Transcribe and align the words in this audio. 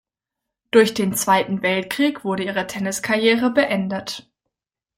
Durch 0.71 0.95
den 0.95 1.13
Zweiten 1.13 1.61
Weltkrieg 1.61 2.23
wurde 2.23 2.43
ihre 2.43 2.65
Tenniskarriere 2.65 3.51
beendet. 3.51 4.27